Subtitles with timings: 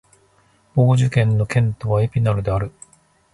[0.75, 2.71] ヴォージュ県の県都はエピナルである